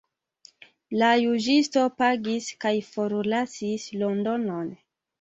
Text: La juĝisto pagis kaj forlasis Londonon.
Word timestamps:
La 1.01 1.09
juĝisto 1.25 1.85
pagis 2.01 2.49
kaj 2.67 2.75
forlasis 2.91 3.89
Londonon. 4.05 4.79